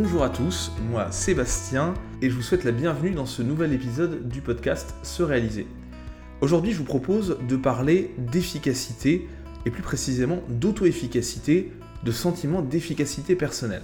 [0.00, 4.28] Bonjour à tous, moi Sébastien et je vous souhaite la bienvenue dans ce nouvel épisode
[4.28, 5.66] du podcast Se réaliser.
[6.40, 9.26] Aujourd'hui je vous propose de parler d'efficacité
[9.66, 11.72] et plus précisément d'auto-efficacité,
[12.04, 13.82] de sentiment d'efficacité personnelle.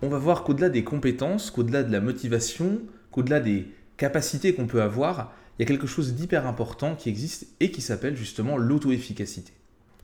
[0.00, 2.78] On va voir qu'au-delà des compétences, qu'au-delà de la motivation,
[3.10, 7.48] qu'au-delà des capacités qu'on peut avoir, il y a quelque chose d'hyper important qui existe
[7.58, 9.52] et qui s'appelle justement l'auto-efficacité.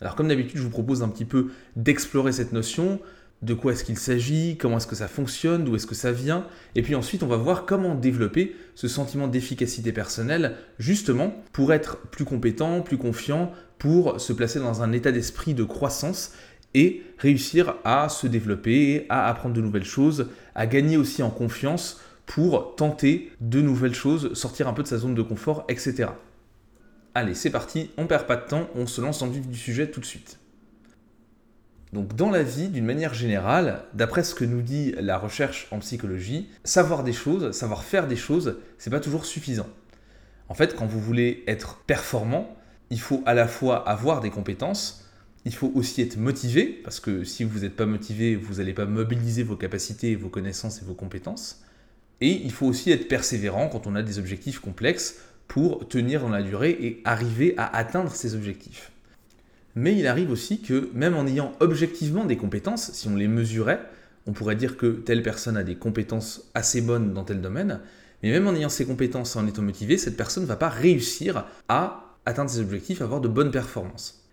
[0.01, 2.99] Alors comme d'habitude, je vous propose un petit peu d'explorer cette notion,
[3.43, 6.47] de quoi est-ce qu'il s'agit, comment est-ce que ça fonctionne, d'où est-ce que ça vient,
[6.75, 11.99] et puis ensuite on va voir comment développer ce sentiment d'efficacité personnelle, justement pour être
[12.09, 16.33] plus compétent, plus confiant, pour se placer dans un état d'esprit de croissance
[16.75, 22.01] et réussir à se développer, à apprendre de nouvelles choses, à gagner aussi en confiance
[22.25, 26.09] pour tenter de nouvelles choses, sortir un peu de sa zone de confort, etc.
[27.15, 29.91] Allez, c'est parti, on perd pas de temps, on se lance le vif du sujet
[29.91, 30.39] tout de suite.
[31.97, 35.79] Donc dans la vie, d'une manière générale, d'après ce que nous dit la recherche en
[35.79, 39.67] psychologie, savoir des choses, savoir faire des choses, c'est pas toujours suffisant.
[40.51, 42.55] En fait, quand vous voulez être performant,
[42.91, 45.07] il faut à la fois avoir des compétences,
[45.47, 48.85] il faut aussi être motivé, parce que si vous n'êtes pas motivé, vous n'allez pas
[48.85, 51.63] mobiliser vos capacités, vos connaissances et vos compétences.
[52.21, 55.15] Et il faut aussi être persévérant quand on a des objectifs complexes
[55.49, 58.93] pour tenir dans la durée et arriver à atteindre ces objectifs.
[59.77, 63.81] Mais il arrive aussi que même en ayant objectivement des compétences, si on les mesurait,
[64.27, 67.81] on pourrait dire que telle personne a des compétences assez bonnes dans tel domaine,
[68.23, 70.71] mais même en ayant ces compétences et en étant motivé, cette personne ne va pas
[70.71, 74.25] réussir à atteindre ses objectifs, à avoir de bonnes performances.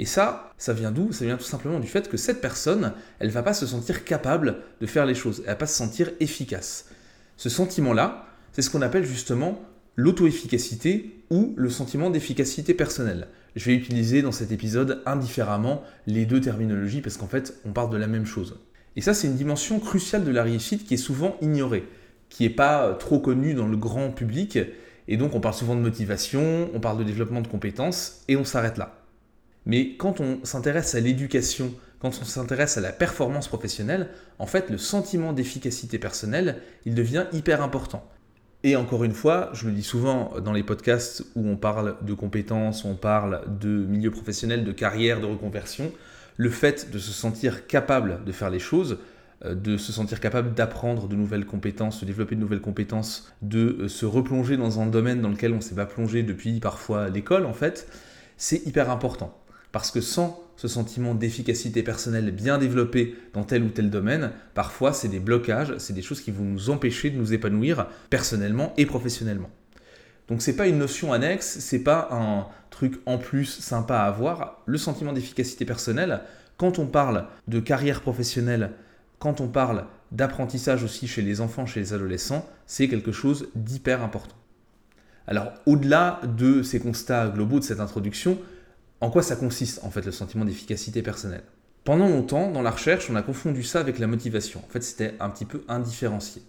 [0.00, 1.12] Et ça, ça vient d'où?
[1.12, 4.04] Ça vient tout simplement du fait que cette personne, elle ne va pas se sentir
[4.04, 6.86] capable de faire les choses, elle ne va pas se sentir efficace.
[7.36, 9.62] Ce sentiment-là, c'est ce qu'on appelle justement
[9.98, 13.26] l'auto-efficacité ou le sentiment d'efficacité personnelle.
[13.56, 17.90] Je vais utiliser dans cet épisode indifféremment les deux terminologies parce qu'en fait, on parle
[17.90, 18.60] de la même chose.
[18.94, 21.84] Et ça, c'est une dimension cruciale de la réussite qui est souvent ignorée,
[22.28, 24.60] qui n'est pas trop connue dans le grand public.
[25.08, 28.44] Et donc, on parle souvent de motivation, on parle de développement de compétences, et on
[28.44, 29.02] s'arrête là.
[29.66, 34.70] Mais quand on s'intéresse à l'éducation, quand on s'intéresse à la performance professionnelle, en fait,
[34.70, 38.08] le sentiment d'efficacité personnelle, il devient hyper important.
[38.64, 42.12] Et encore une fois, je le dis souvent dans les podcasts où on parle de
[42.12, 45.92] compétences, on parle de milieu professionnel, de carrière, de reconversion,
[46.36, 48.98] le fait de se sentir capable de faire les choses,
[49.44, 53.76] euh, de se sentir capable d'apprendre de nouvelles compétences, de développer de nouvelles compétences, de
[53.80, 57.08] euh, se replonger dans un domaine dans lequel on ne s'est pas plongé depuis parfois
[57.08, 57.88] l'école en fait,
[58.36, 59.38] c'est hyper important.
[59.72, 64.92] Parce que sans ce sentiment d'efficacité personnelle bien développé dans tel ou tel domaine, parfois
[64.92, 68.86] c'est des blocages, c'est des choses qui vont nous empêcher de nous épanouir personnellement et
[68.86, 69.50] professionnellement.
[70.26, 74.62] Donc c'est pas une notion annexe, c'est pas un truc en plus sympa à avoir.
[74.66, 76.20] Le sentiment d'efficacité personnelle,
[76.56, 78.72] quand on parle de carrière professionnelle,
[79.18, 84.02] quand on parle d'apprentissage aussi chez les enfants, chez les adolescents, c'est quelque chose d'hyper
[84.02, 84.34] important.
[85.26, 88.38] Alors au-delà de ces constats globaux de cette introduction,
[89.00, 91.44] en quoi ça consiste en fait le sentiment d'efficacité personnelle?
[91.84, 94.60] Pendant longtemps, dans la recherche, on a confondu ça avec la motivation.
[94.64, 96.42] En fait, c'était un petit peu indifférencié.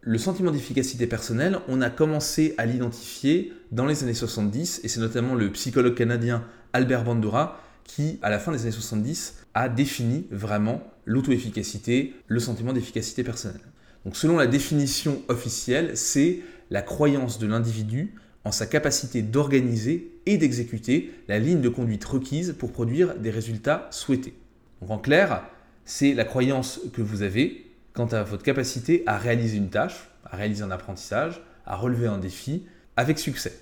[0.00, 5.00] Le sentiment d'efficacité personnelle, on a commencé à l'identifier dans les années 70, et c'est
[5.00, 10.26] notamment le psychologue canadien Albert Bandura qui, à la fin des années 70, a défini
[10.30, 13.60] vraiment l'auto-efficacité, le sentiment d'efficacité personnelle.
[14.04, 18.14] Donc selon la définition officielle, c'est la croyance de l'individu
[18.46, 23.88] en sa capacité d'organiser et d'exécuter la ligne de conduite requise pour produire des résultats
[23.90, 24.34] souhaités.
[24.80, 25.42] Donc en clair,
[25.84, 30.36] c'est la croyance que vous avez quant à votre capacité à réaliser une tâche, à
[30.36, 32.62] réaliser un apprentissage, à relever un défi
[32.96, 33.58] avec succès.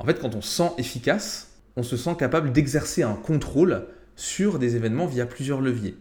[0.00, 4.58] En fait, quand on se sent efficace, on se sent capable d'exercer un contrôle sur
[4.58, 5.96] des événements via plusieurs leviers.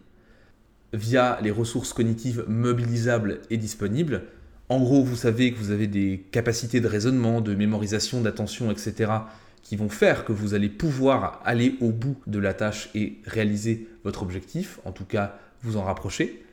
[0.93, 4.23] Via les ressources cognitives mobilisables et disponibles,
[4.69, 9.11] en gros, vous savez que vous avez des capacités de raisonnement, de mémorisation, d'attention, etc.,
[9.63, 13.87] qui vont faire que vous allez pouvoir aller au bout de la tâche et réaliser
[14.03, 16.43] votre objectif, en tout cas vous en rapprocher.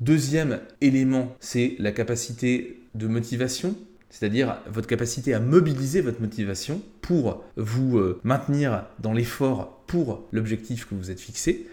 [0.00, 3.76] Deuxième élément, c'est la capacité de motivation,
[4.10, 10.86] c'est-à-dire votre capacité à mobiliser votre motivation pour vous euh, maintenir dans l'effort pour l'objectif
[10.88, 11.66] que vous êtes fixé.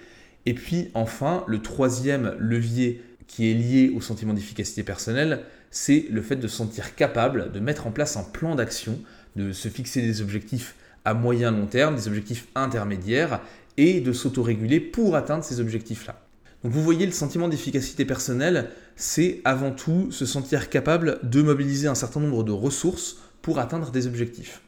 [0.45, 5.41] Et puis enfin, le troisième levier qui est lié au sentiment d'efficacité personnelle,
[5.75, 8.97] c'est le fait de se sentir capable de mettre en place un plan d'action,
[9.35, 10.73] de se fixer des objectifs
[11.03, 13.41] à moyen long terme, des objectifs intermédiaires,
[13.75, 16.21] et de s'autoréguler pour atteindre ces objectifs-là.
[16.63, 21.89] Donc vous voyez, le sentiment d'efficacité personnelle, c'est avant tout se sentir capable de mobiliser
[21.89, 24.61] un certain nombre de ressources pour atteindre des objectifs.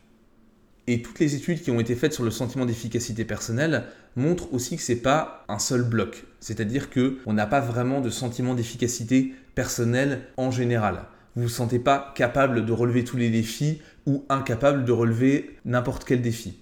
[0.88, 3.86] Et toutes les études qui ont été faites sur le sentiment d'efficacité personnelle
[4.18, 6.26] montrent aussi que c'est pas un seul bloc.
[6.42, 11.06] C'est-à-dire que on n'a pas vraiment de sentiment d'efficacité personnelle en général.
[11.36, 16.06] Vous vous sentez pas capable de relever tous les défis ou incapable de relever n'importe
[16.06, 16.60] quel défi.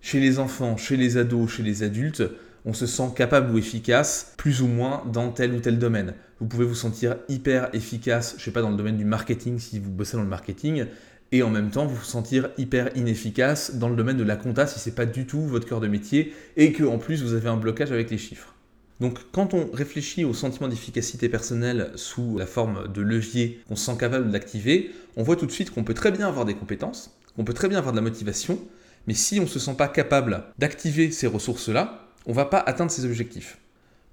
[0.00, 2.24] Chez les enfants, chez les ados, chez les adultes,
[2.64, 6.14] on se sent capable ou efficace plus ou moins dans tel ou tel domaine.
[6.40, 9.78] Vous pouvez vous sentir hyper efficace, je sais pas, dans le domaine du marketing si
[9.78, 10.86] vous bossez dans le marketing,
[11.30, 14.66] et en même temps vous vous sentir hyper inefficace dans le domaine de la compta
[14.66, 17.48] si c'est pas du tout votre cœur de métier et que en plus vous avez
[17.48, 18.53] un blocage avec les chiffres.
[19.00, 23.86] Donc quand on réfléchit au sentiment d'efficacité personnelle sous la forme de levier qu'on se
[23.86, 27.16] sent capable d'activer, on voit tout de suite qu'on peut très bien avoir des compétences,
[27.34, 28.58] qu'on peut très bien avoir de la motivation,
[29.06, 32.58] mais si on ne se sent pas capable d'activer ces ressources-là, on ne va pas
[32.58, 33.58] atteindre ses objectifs.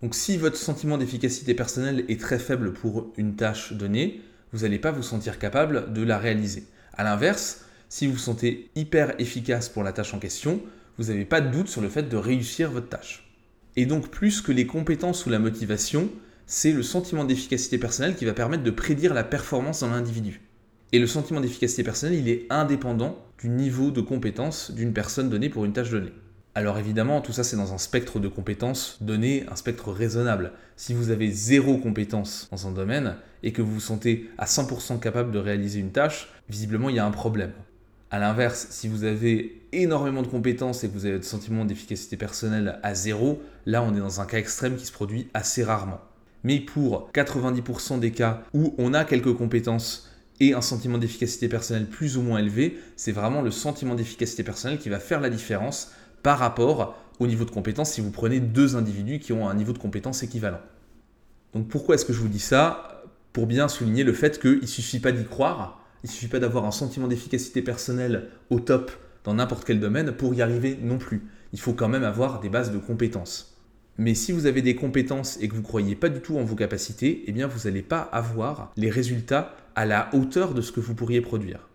[0.02, 4.80] Donc si votre sentiment d'efficacité personnelle est très faible pour une tâche donnée, vous n'allez
[4.80, 6.64] pas vous sentir capable de la réaliser.
[6.94, 10.62] A l'inverse, si vous vous sentez hyper efficace pour la tâche en question,
[10.98, 13.31] vous n'avez pas de doute sur le fait de réussir votre tâche.
[13.76, 16.10] Et donc plus que les compétences ou la motivation,
[16.46, 20.42] c'est le sentiment d'efficacité personnelle qui va permettre de prédire la performance dans l'individu.
[20.92, 25.50] Et le sentiment d'efficacité personnelle, il est indépendant du niveau de compétence d'une personne donnée
[25.50, 26.12] pour une tâche donnée.
[26.54, 30.52] Alors évidemment, tout ça c'est dans un spectre de compétences donné, un spectre raisonnable.
[30.76, 35.00] Si vous avez zéro compétence dans un domaine et que vous vous sentez à 100%
[35.00, 37.54] capable de réaliser une tâche, visiblement il y a un problème.
[38.10, 42.18] A l'inverse, si vous avez énormément de compétences et que vous avez le sentiment d'efficacité
[42.18, 46.02] personnelle à zéro, là on est dans un cas extrême qui se produit assez rarement.
[46.44, 50.10] Mais pour 90% des cas où on a quelques compétences
[50.40, 54.80] et un sentiment d'efficacité personnelle plus ou moins élevé, c'est vraiment le sentiment d'efficacité personnelle
[54.80, 55.92] qui va faire la différence
[56.24, 59.74] par rapport au niveau de compétence si vous prenez deux individus qui ont un niveau
[59.74, 60.62] de compétence équivalent.
[61.54, 63.04] Donc pourquoi est-ce que je vous dis ça?
[63.34, 66.40] Pour bien souligner le fait qu'il ne suffit pas d'y croire, il ne suffit pas
[66.40, 68.92] d'avoir un sentiment d'efficacité personnelle au top
[69.24, 71.24] dans n'importe quel domaine pour y arriver non plus.
[71.54, 73.58] Il faut quand même avoir des bases de compétences.
[73.98, 76.44] Mais si vous avez des compétences et que vous ne croyez pas du tout en
[76.44, 80.72] vos capacités, eh bien vous n'allez pas avoir les résultats à la hauteur de ce
[80.72, 81.68] que vous pourriez produire.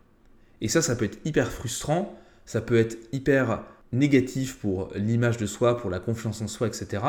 [0.60, 3.62] Et ça, ça peut être hyper frustrant, ça peut être hyper
[3.92, 7.02] négatif pour l'image de soi, pour la confiance en soi, etc.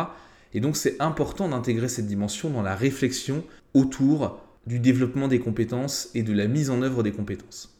[0.53, 3.43] Et donc c'est important d'intégrer cette dimension dans la réflexion
[3.73, 7.76] autour du développement des compétences et de la mise en œuvre des compétences.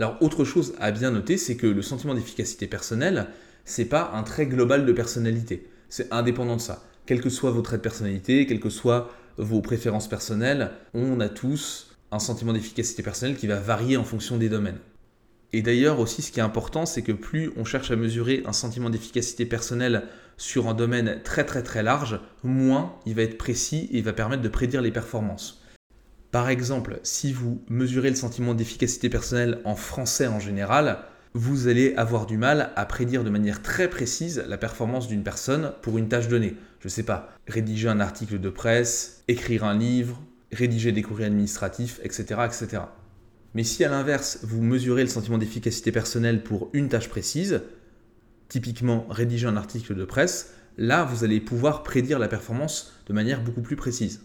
[0.00, 3.26] Alors autre chose à bien noter, c'est que le sentiment d'efficacité personnelle,
[3.66, 5.68] c'est pas un trait global de personnalité.
[5.90, 6.82] C'est indépendant de ça.
[7.04, 11.28] Quel que soit vos traits de personnalité, quelles que soient vos préférences personnelles, on a
[11.28, 14.78] tous un sentiment d'efficacité personnelle qui va varier en fonction des domaines.
[15.52, 18.54] Et d'ailleurs aussi ce qui est important, c'est que plus on cherche à mesurer un
[18.54, 20.04] sentiment d'efficacité personnelle
[20.38, 24.14] sur un domaine très très très large, moins il va être précis et il va
[24.14, 25.59] permettre de prédire les performances.
[26.30, 31.00] Par exemple, si vous mesurez le sentiment d'efficacité personnelle en français en général,
[31.34, 35.72] vous allez avoir du mal à prédire de manière très précise la performance d'une personne
[35.82, 36.56] pour une tâche donnée.
[36.80, 40.20] Je ne sais pas, rédiger un article de presse, écrire un livre,
[40.52, 42.40] rédiger des courriers administratifs, etc.
[42.46, 42.82] etc.
[43.54, 47.62] Mais si à l'inverse, vous mesurez le sentiment d'efficacité personnelle pour une tâche précise,
[48.48, 53.42] typiquement rédiger un article de presse, là, vous allez pouvoir prédire la performance de manière
[53.42, 54.20] beaucoup plus précise.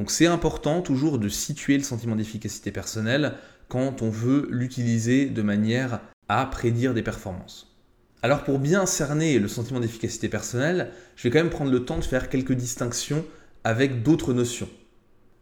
[0.00, 3.34] Donc c'est important toujours de situer le sentiment d'efficacité personnelle
[3.68, 6.00] quand on veut l'utiliser de manière
[6.30, 7.76] à prédire des performances.
[8.22, 11.98] Alors pour bien cerner le sentiment d'efficacité personnelle, je vais quand même prendre le temps
[11.98, 13.26] de faire quelques distinctions
[13.62, 14.70] avec d'autres notions.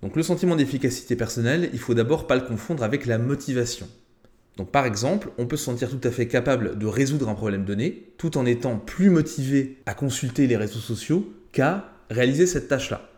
[0.02, 3.87] Donc le sentiment d'efficacité personnelle, il faut d'abord pas le confondre avec la motivation.
[4.56, 7.64] Donc par exemple, on peut se sentir tout à fait capable de résoudre un problème
[7.64, 13.09] donné tout en étant plus motivé à consulter les réseaux sociaux qu'à réaliser cette tâche-là.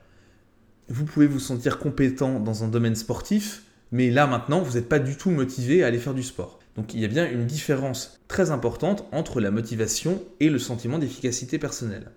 [0.91, 4.99] Vous pouvez vous sentir compétent dans un domaine sportif, mais là maintenant, vous n'êtes pas
[4.99, 6.59] du tout motivé à aller faire du sport.
[6.77, 10.99] Donc il y a bien une différence très importante entre la motivation et le sentiment
[10.99, 12.11] d'efficacité personnelle.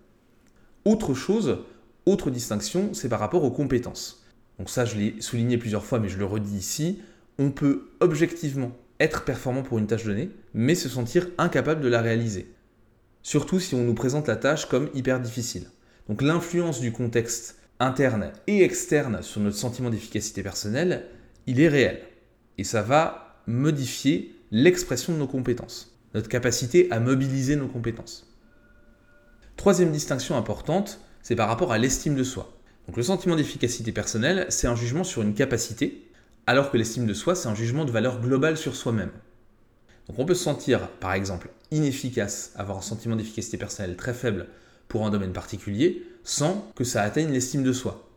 [0.85, 1.59] Autre chose,
[2.05, 4.23] autre distinction, c'est par rapport aux compétences
[4.59, 7.01] donc ça je l'ai souligné plusieurs fois mais je le redis ici,
[7.39, 12.01] on peut objectivement être performant pour une tâche donnée, mais se sentir incapable de la
[12.01, 12.53] réaliser.
[13.23, 15.69] Surtout si on nous présente la tâche comme hyper difficile.
[16.07, 21.05] Donc l'influence du contexte interne et externe sur notre sentiment d'efficacité personnelle,
[21.47, 22.01] il est réel.
[22.57, 28.27] Et ça va modifier l'expression de nos compétences, notre capacité à mobiliser nos compétences.
[29.57, 32.53] Troisième distinction importante, c'est par rapport à l'estime de soi.
[32.87, 36.09] Donc le sentiment d'efficacité personnelle, c'est un jugement sur une capacité,
[36.47, 39.11] alors que l'estime de soi, c'est un jugement de valeur globale sur soi-même.
[40.07, 44.47] Donc on peut se sentir, par exemple, inefficace, avoir un sentiment d'efficacité personnelle très faible
[44.89, 48.09] pour un domaine particulier, sans que ça atteigne l'estime de soi.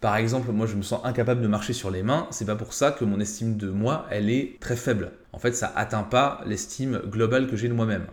[0.00, 2.74] Par exemple, moi je me sens incapable de marcher sur les mains, c'est pas pour
[2.74, 5.12] ça que mon estime de moi, elle est très faible.
[5.32, 8.06] en fait, ça atteint pas l'estime globale que j'ai de moi-même.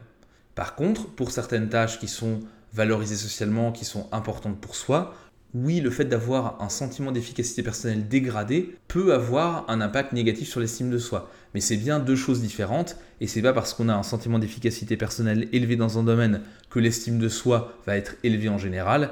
[0.55, 2.41] Par contre, pour certaines tâches qui sont
[2.73, 5.13] valorisées socialement, qui sont importantes pour soi,
[5.53, 10.59] oui, le fait d'avoir un sentiment d'efficacité personnelle dégradé peut avoir un impact négatif sur
[10.59, 11.31] l'estime de soi.
[11.53, 14.95] Mais c'est bien deux choses différentes, et c'est pas parce qu'on a un sentiment d'efficacité
[14.95, 19.11] personnelle élevé dans un domaine que l'estime de soi va être élevée en général,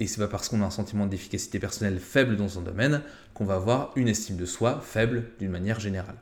[0.00, 3.00] et c'est pas parce qu'on a un sentiment d'efficacité personnelle faible dans un domaine
[3.34, 6.16] qu'on va avoir une estime de soi faible d'une manière générale.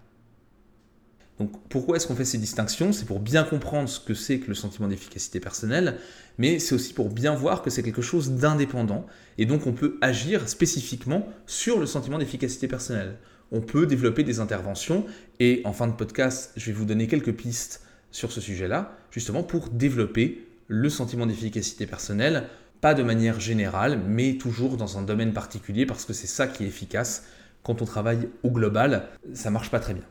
[1.39, 2.93] Donc pourquoi est-ce qu'on fait ces distinctions?
[2.93, 5.99] C'est pour bien comprendre ce que c'est que le sentiment d'efficacité personnelle,
[6.39, 9.99] mais c'est aussi pour bien voir que c'est quelque chose d'indépendant, et donc on peut
[10.01, 13.17] agir spécifiquement sur le sentiment d'efficacité personnelle.
[13.53, 15.05] On peut développer des interventions,
[15.39, 19.43] et en fin de podcast, je vais vous donner quelques pistes sur ce sujet-là, justement
[19.43, 22.45] pour développer le sentiment d'efficacité personnelle,
[22.81, 26.65] pas de manière générale, mais toujours dans un domaine particulier, parce que c'est ça qui
[26.65, 27.25] est efficace.
[27.63, 30.05] Quand on travaille au global, ça marche pas très bien.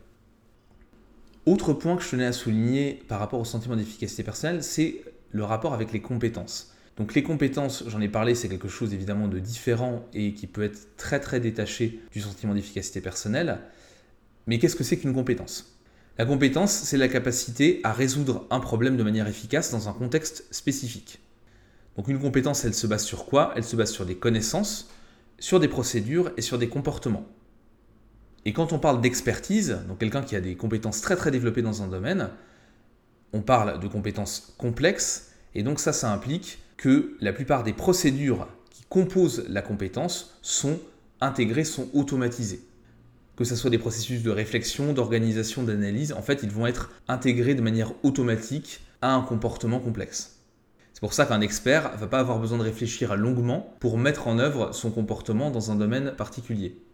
[1.45, 5.43] Autre point que je tenais à souligner par rapport au sentiment d'efficacité personnelle, c'est le
[5.43, 6.73] rapport avec les compétences.
[6.97, 10.63] Donc les compétences, j'en ai parlé, c'est quelque chose évidemment de différent et qui peut
[10.63, 13.59] être très très détaché du sentiment d'efficacité personnelle.
[14.47, 15.77] Mais qu'est-ce que c'est qu'une compétence?
[16.17, 20.45] La compétence, c'est la capacité à résoudre un problème de manière efficace dans un contexte
[20.49, 21.19] spécifique.
[21.95, 23.53] Donc une compétence, elle se base sur quoi?
[23.55, 24.89] Elle se base sur des connaissances,
[25.37, 27.27] sur des procédures et sur des comportements.
[28.45, 31.81] Et quand on parle d'expertise, donc quelqu'un qui a des compétences très très développées dans
[31.81, 32.29] un domaine,
[33.33, 38.47] on parle de compétences complexes, et donc ça, ça implique que la plupart des procédures
[38.69, 40.79] qui composent la compétence sont
[41.21, 42.61] intégrées, sont automatisées.
[43.35, 47.55] Que ce soit des processus de réflexion, d'organisation, d'analyse, en fait, ils vont être intégrés
[47.55, 50.39] de manière automatique à un comportement complexe.
[50.93, 54.27] C'est pour ça qu'un expert ne va pas avoir besoin de réfléchir longuement pour mettre
[54.27, 56.84] en œuvre son comportement dans un domaine particulier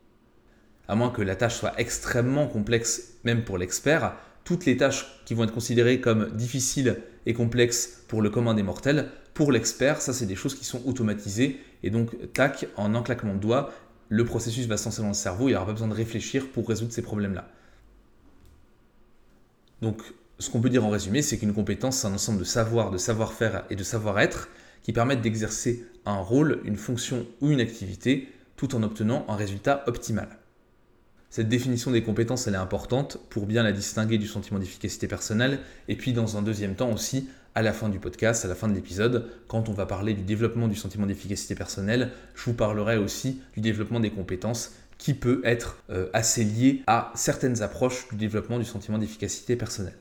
[0.87, 5.33] à moins que la tâche soit extrêmement complexe, même pour l'expert, toutes les tâches qui
[5.33, 10.13] vont être considérées comme difficiles et complexes pour le commun des mortels, pour l'expert, ça
[10.13, 13.71] c'est des choses qui sont automatisées, et donc, tac, en un claquement de doigts,
[14.09, 16.49] le processus va se lancer dans le cerveau, il n'y aura pas besoin de réfléchir
[16.51, 17.47] pour résoudre ces problèmes-là.
[19.81, 20.01] Donc,
[20.37, 22.97] ce qu'on peut dire en résumé, c'est qu'une compétence, c'est un ensemble de savoir, de
[22.97, 24.49] savoir-faire et de savoir-être
[24.83, 29.83] qui permettent d'exercer un rôle, une fonction ou une activité tout en obtenant un résultat
[29.87, 30.40] optimal.
[31.31, 35.59] Cette définition des compétences, elle est importante pour bien la distinguer du sentiment d'efficacité personnelle.
[35.87, 38.67] Et puis, dans un deuxième temps aussi, à la fin du podcast, à la fin
[38.67, 42.97] de l'épisode, quand on va parler du développement du sentiment d'efficacité personnelle, je vous parlerai
[42.97, 48.17] aussi du développement des compétences qui peut être euh, assez lié à certaines approches du
[48.17, 49.97] développement du sentiment d'efficacité personnelle.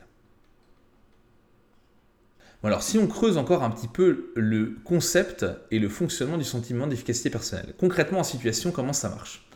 [2.64, 6.88] alors si on creuse encore un petit peu le concept et le fonctionnement du sentiment
[6.88, 9.49] d'efficacité personnelle, concrètement en situation, comment ça marche?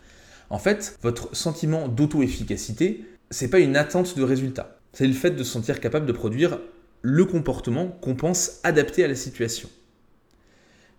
[0.51, 4.79] En fait, votre sentiment d'auto-efficacité, c'est pas une attente de résultat.
[4.93, 6.59] C'est le fait de se sentir capable de produire
[7.03, 9.69] le comportement qu'on pense adapté à la situation.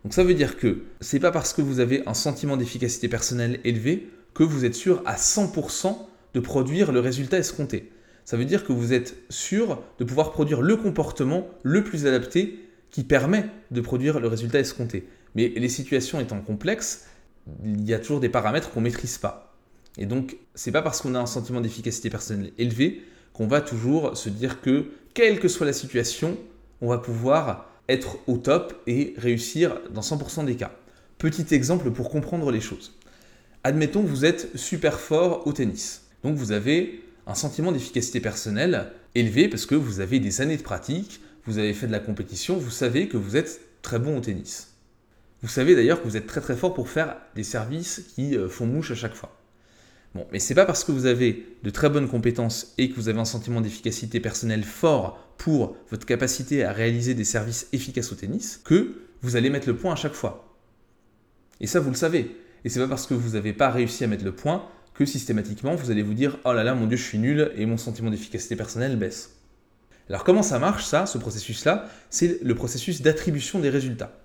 [0.04, 3.60] Donc ça veut dire que c'est pas parce que vous avez un sentiment d'efficacité personnelle
[3.64, 5.98] élevé que vous êtes sûr à 100%
[6.36, 7.92] de produire le résultat escompté.
[8.24, 12.60] Ça veut dire que vous êtes sûr de pouvoir produire le comportement le plus adapté
[12.92, 15.08] qui permet de produire le résultat escompté.
[15.34, 17.06] Mais les situations étant complexes,
[17.64, 19.56] il y a toujours des paramètres qu'on ne maîtrise pas.
[19.98, 24.16] Et donc, c'est pas parce qu'on a un sentiment d'efficacité personnelle élevé qu'on va toujours
[24.18, 26.38] se dire que, quelle que soit la situation,
[26.82, 30.72] on va pouvoir être au top et réussir dans 100% des cas.
[31.18, 32.94] Petit exemple pour comprendre les choses.
[33.64, 36.04] Admettons que vous êtes super fort au tennis.
[36.24, 40.62] Donc vous avez un sentiment d'efficacité personnelle élevé parce que vous avez des années de
[40.62, 44.22] pratique, vous avez fait de la compétition, vous savez que vous êtes très bon au
[44.22, 44.75] tennis.
[45.46, 48.50] Vous savez d'ailleurs que vous êtes très très fort pour faire des services qui euh,
[48.50, 49.40] font mouche à chaque fois.
[50.16, 53.10] Bon, mais c'est pas parce que vous avez de très bonnes compétences et que vous
[53.10, 58.16] avez un sentiment d'efficacité personnelle fort pour votre capacité à réaliser des services efficaces au
[58.16, 60.58] tennis que vous allez mettre le point à chaque fois.
[61.62, 62.36] Et ça, vous le savez.
[62.64, 65.76] Et c'est pas parce que vous n'avez pas réussi à mettre le point que systématiquement
[65.76, 68.10] vous allez vous dire oh là là mon dieu je suis nul et mon sentiment
[68.10, 69.36] d'efficacité personnelle baisse.
[70.10, 71.88] Alors comment ça marche ça, ce processus-là?
[72.10, 74.25] C'est le processus d'attribution des résultats.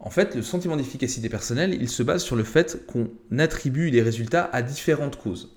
[0.00, 4.00] En fait, le sentiment d'efficacité personnelle, il se base sur le fait qu'on attribue les
[4.00, 5.54] résultats à différentes causes.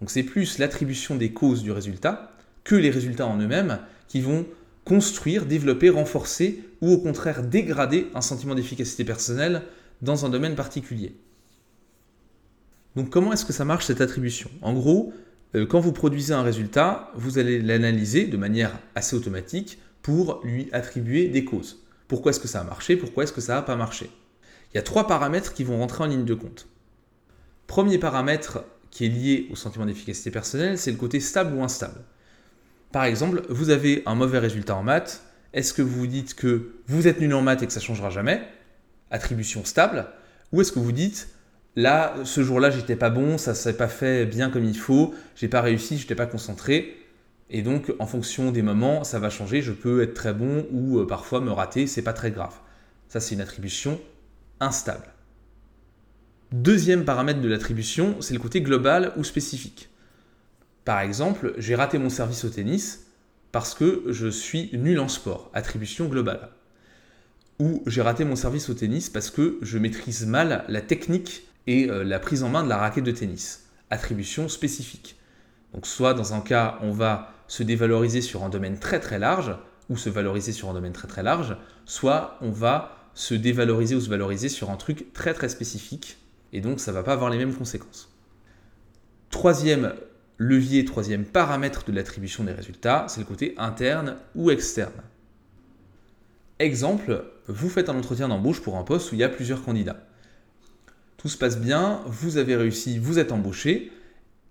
[0.00, 2.32] Donc c'est plus l'attribution des causes du résultat
[2.64, 4.46] que les résultats en eux-mêmes qui vont
[4.84, 9.62] construire, développer, renforcer ou au contraire dégrader un sentiment d'efficacité personnelle
[10.02, 11.14] dans un domaine particulier.
[12.96, 14.50] Donc comment est-ce que ça marche cette attribution?
[14.60, 15.12] En gros,
[15.54, 20.68] euh, quand vous produisez un résultat, vous allez l'analyser de manière assez automatique pour lui
[20.72, 21.85] attribuer des causes.
[22.08, 22.96] Pourquoi est-ce que ça a marché?
[22.96, 24.10] Pourquoi est-ce que ça n'a pas marché?
[24.72, 26.68] Il y a trois paramètres qui vont rentrer en ligne de compte.
[27.66, 32.00] Premier paramètre qui est lié au sentiment d'efficacité personnelle, c'est le côté stable ou instable.
[32.92, 35.22] Par exemple, vous avez un mauvais résultat en maths,
[35.52, 38.10] est-ce que vous vous dites que vous êtes nul en maths et que ça changera
[38.10, 38.46] jamais?
[39.10, 40.06] Attribution stable.
[40.52, 41.28] Ou est-ce que vous dites
[41.76, 45.48] là, ce jour-là, j'étais pas bon, ça s'est pas fait bien comme il faut, j'ai
[45.48, 46.96] pas réussi, j'étais pas concentré.
[47.48, 49.62] Et donc, en fonction des moments, ça va changer.
[49.62, 52.54] Je peux être très bon ou euh, parfois me rater, c'est pas très grave.
[53.08, 54.00] Ça, c'est une attribution
[54.60, 55.06] instable.
[56.52, 59.90] Deuxième paramètre de l'attribution, c'est le côté global ou spécifique.
[60.84, 63.06] Par exemple, j'ai raté mon service au tennis
[63.52, 66.50] parce que je suis nul en sport, attribution globale.
[67.58, 71.90] Ou j'ai raté mon service au tennis parce que je maîtrise mal la technique et
[71.90, 75.16] euh, la prise en main de la raquette de tennis, attribution spécifique.
[75.74, 79.56] Donc soit dans un cas, on va se dévaloriser sur un domaine très très large,
[79.88, 84.00] ou se valoriser sur un domaine très très large, soit on va se dévaloriser ou
[84.00, 86.18] se valoriser sur un truc très très spécifique,
[86.52, 88.12] et donc ça ne va pas avoir les mêmes conséquences.
[89.30, 89.94] Troisième
[90.38, 95.02] levier, troisième paramètre de l'attribution des résultats, c'est le côté interne ou externe.
[96.58, 100.06] Exemple, vous faites un entretien d'embauche pour un poste où il y a plusieurs candidats.
[101.16, 103.92] Tout se passe bien, vous avez réussi, vous êtes embauché.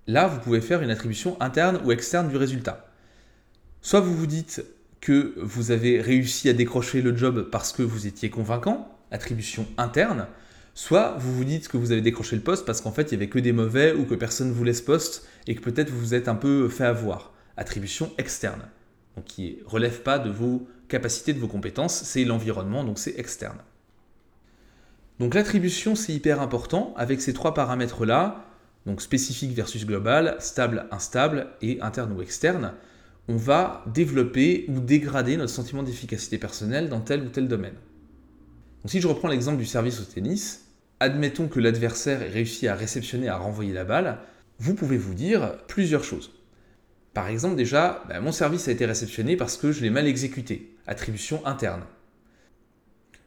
[0.08, 2.85] Là, vous pouvez faire une attribution interne ou externe du résultat.
[3.86, 4.65] Soit vous vous dites
[5.00, 10.25] que vous avez réussi à décrocher le job parce que vous étiez convaincant, attribution interne,
[10.74, 13.24] soit vous vous dites que vous avez décroché le poste parce qu'en fait il n'y
[13.24, 16.00] avait que des mauvais ou que personne ne voulait ce poste et que peut-être vous
[16.00, 18.63] vous êtes un peu fait avoir, attribution externe,
[19.15, 23.20] donc qui ne relève pas de vos capacités, de vos compétences, c'est l'environnement, donc c'est
[23.20, 23.60] externe.
[25.20, 28.46] Donc l'attribution c'est hyper important avec ces trois paramètres là,
[28.88, 32.74] donc spécifique versus global, stable, instable et interne ou externe
[33.27, 37.75] on va développer ou dégrader notre sentiment d'efficacité personnelle dans tel ou tel domaine.
[38.84, 40.65] Donc si je reprends l'exemple du service au tennis,
[41.00, 44.20] admettons que l'adversaire ait réussi à réceptionner, à renvoyer la balle,
[44.60, 46.32] vous pouvez vous dire plusieurs choses.
[47.13, 50.75] Par exemple, déjà, bah, mon service a été réceptionné parce que je l'ai mal exécuté,
[50.86, 51.84] attribution interne.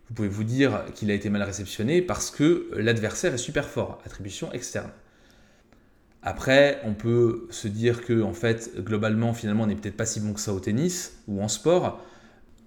[0.09, 4.01] Vous pouvez vous dire qu'il a été mal réceptionné parce que l'adversaire est super fort,
[4.07, 4.91] attribution externe.
[6.29, 10.21] Après, on peut se dire que, en fait, globalement, finalement, on n'est peut-être pas si
[10.21, 12.03] bon que ça au tennis ou en sport.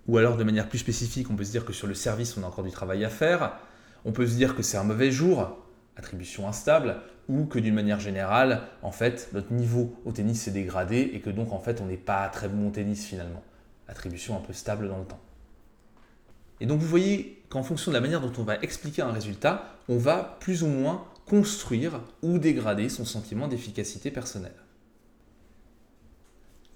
[0.08, 2.42] Ou alors, de manière plus spécifique, on peut se dire que sur le service, on
[2.42, 3.60] a encore du travail à faire.
[4.04, 5.60] On peut se dire que c'est un mauvais jour,
[5.96, 11.12] attribution instable, ou que d'une manière générale, en fait, notre niveau au tennis s'est dégradé
[11.14, 13.44] et que donc, en fait, on n'est pas très bon au tennis finalement.
[13.88, 15.22] Attribution un peu stable dans le temps.
[16.62, 19.76] Et donc, vous voyez qu'en fonction de la manière dont on va expliquer un résultat,
[19.88, 24.66] on va plus ou moins construire ou dégrader son sentiment d'efficacité personnelle.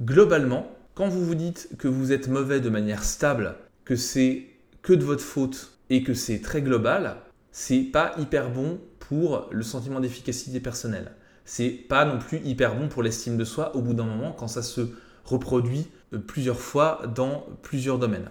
[0.01, 4.47] Globalement, quand vous vous dites que vous êtes mauvais de manière stable, que c'est
[4.81, 7.17] que de votre faute et que c'est très global,
[7.51, 11.11] c'est pas hyper bon pour le sentiment d'efficacité personnelle.
[11.43, 14.47] C'est pas non plus hyper bon pour l'estime de soi au bout d'un moment quand
[14.47, 14.87] ça se
[15.25, 18.29] reproduit euh, plusieurs fois dans plusieurs domaines.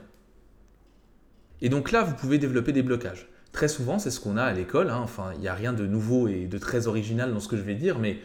[1.61, 3.29] Et donc là, vous pouvez développer des blocages.
[3.55, 4.91] Très souvent, c'est ce qu'on a à l'école.
[4.91, 4.99] Hein.
[5.01, 7.63] Enfin, il n'y a rien de nouveau et de très original dans ce que je
[7.63, 8.19] vais dire, mais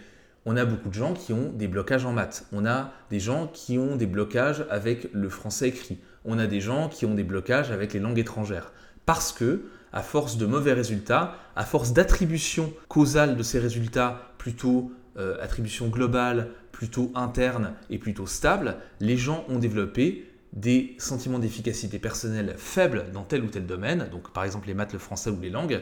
[0.48, 2.48] on a beaucoup de gens qui ont des blocages en maths.
[2.52, 6.00] On a des gens qui ont des blocages avec le français écrit.
[6.26, 8.72] On a des gens qui ont des blocages avec les langues étrangères.
[9.06, 14.92] Parce que, à force de mauvais résultats, à force d'attribution causale de ces résultats, plutôt
[15.20, 22.00] euh, attribution globale, plutôt interne et plutôt stable, les gens ont développé des sentiments d'efficacité
[22.00, 25.40] personnelle faibles dans tel ou tel domaine, donc par exemple les maths, le français ou
[25.40, 25.82] les langues,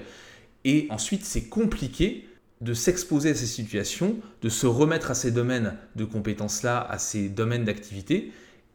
[0.66, 2.28] et ensuite c'est compliqué
[2.60, 7.30] de s'exposer à ces situations, de se remettre à ces domaines de compétences-là, à ces
[7.30, 8.32] domaines d'activité,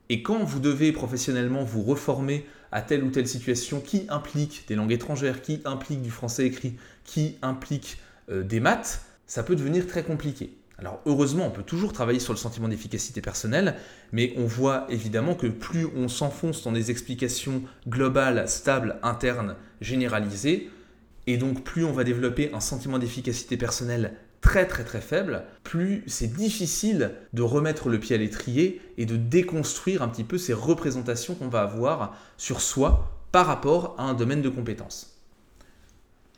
[0.08, 4.74] et quand vous devez professionnellement vous reformer à telle ou telle situation qui implique des
[4.74, 7.98] langues étrangères, qui implique du français écrit, qui implique
[8.30, 10.54] euh, des maths, ça peut devenir très compliqué.
[10.78, 13.76] Alors heureusement, on peut toujours travailler sur le sentiment d'efficacité personnelle,
[14.10, 20.70] mais on voit évidemment que plus on s'enfonce dans des explications globales, stables, internes, généralisées,
[21.26, 26.02] et donc plus on va développer un sentiment d'efficacité personnelle très très très faible, plus
[26.08, 30.52] c'est difficile de remettre le pied à l'étrier et de déconstruire un petit peu ces
[30.52, 35.16] représentations qu'on va avoir sur soi par rapport à un domaine de compétences.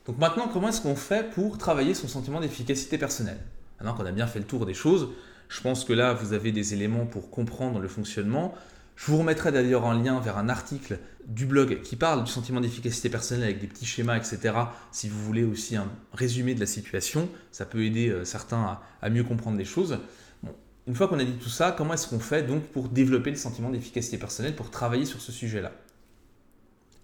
[0.07, 3.41] Donc maintenant, comment est-ce qu'on fait pour travailler son sentiment d'efficacité personnelle?
[3.79, 5.09] Maintenant qu'on a bien fait le tour des choses,
[5.49, 8.55] je pense que là, vous avez des éléments pour comprendre le fonctionnement.
[8.97, 12.61] Je vous remettrai d'ailleurs un lien vers un article du blog qui parle du sentiment
[12.61, 14.55] d'efficacité personnelle avec des petits schémas, etc.
[14.93, 19.11] Si vous voulez aussi un résumé de la situation, ça peut aider euh, certains à,
[19.11, 19.99] mieux comprendre les choses.
[20.87, 23.37] une fois qu'on a dit tout ça, comment est-ce qu'on fait donc pour développer le
[23.37, 25.73] sentiment d'efficacité personnelle, pour travailler sur ce sujet-là?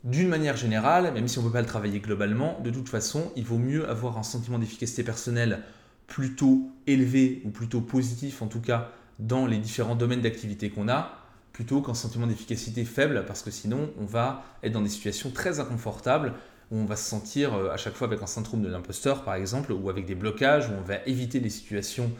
[0.04, 3.33] D'une manière générale, même si on ne peut pas le travailler globalement, de toute façon,
[3.37, 5.62] il vaut mieux avoir un sentiment d'efficacité personnelle
[6.11, 11.16] plutôt élevé ou plutôt positif en tout cas dans les différents domaines d'activité qu'on a,
[11.53, 15.61] plutôt qu'un sentiment d'efficacité faible, parce que sinon on va être dans des situations très
[15.61, 16.35] inconfortables
[16.70, 19.35] où on va se sentir euh, à chaque fois avec un syndrome de l'imposteur par
[19.35, 22.11] exemple, ou avec des blocages, où on va éviter des situations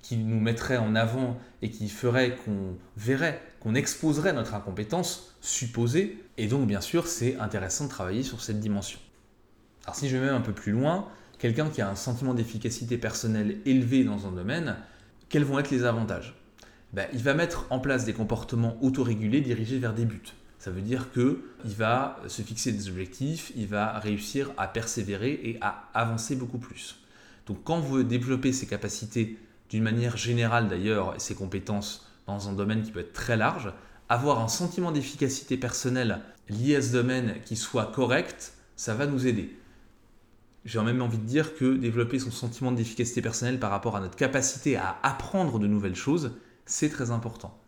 [0.00, 6.22] qui nous mettraient en avant et qui feraient qu'on verrait, qu'on exposerait notre incompétence supposée.
[6.38, 9.00] Et donc bien sûr c'est intéressant de travailler sur cette dimension.
[9.84, 11.08] Alors si je vais même un peu plus loin,
[11.40, 14.76] quelqu'un qui a un sentiment d'efficacité personnelle élevé dans un domaine,
[15.28, 16.36] quels vont être les avantages?
[16.92, 20.34] Ben, Il va mettre en place des comportements autorégulés dirigés vers des buts.
[20.58, 25.58] Ça veut dire qu'il va se fixer des objectifs, il va réussir à persévérer et
[25.62, 26.96] à avancer beaucoup plus.
[27.46, 29.38] Donc quand vous développez ces capacités
[29.70, 33.72] d'une manière générale d'ailleurs, ses compétences dans un domaine qui peut être très large,
[34.10, 39.26] avoir un sentiment d'efficacité personnelle lié à ce domaine qui soit correct, ça va nous
[39.26, 39.56] aider.
[40.64, 44.16] J'ai même envie de dire que développer son sentiment d'efficacité personnelle par rapport à notre
[44.16, 46.32] capacité à apprendre de nouvelles choses,
[46.66, 47.58] c'est très important.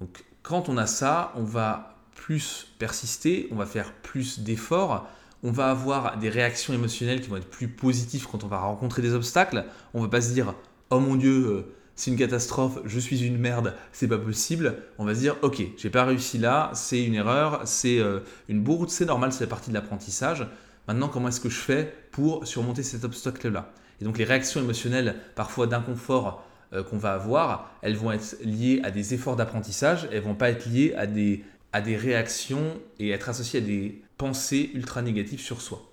[0.00, 5.08] Donc quand on a ça, on va plus persister, on va faire plus d'efforts,
[5.42, 9.02] on va avoir des réactions émotionnelles qui vont être plus positives quand on va rencontrer
[9.02, 9.64] des obstacles.
[9.94, 10.54] On va pas se dire
[10.90, 14.76] oh mon dieu, euh, c'est une catastrophe, je suis une merde, c'est pas possible.
[14.98, 18.62] On va se dire ok, j'ai pas réussi là, c'est une erreur, c'est euh, une
[18.62, 20.46] bourde, c'est normal, c'est la partie de l'apprentissage.
[20.90, 23.72] Maintenant, comment est-ce que je fais pour surmonter cet obstacle-là?
[24.00, 28.80] Et donc les réactions émotionnelles, parfois d'inconfort euh, qu'on va avoir, elles vont être liées
[28.82, 33.10] à des efforts d'apprentissage, elles vont pas être liées à des, à des réactions et
[33.10, 35.92] être associées à des pensées ultra négatives sur soi.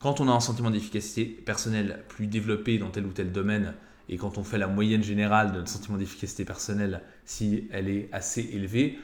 [0.00, 3.74] Quand on a un sentiment d'efficacité personnelle plus développé dans tel ou tel domaine,
[4.08, 8.08] et quand on fait la moyenne générale de notre sentiment d'efficacité personnelle, si elle est
[8.10, 8.98] assez élevée,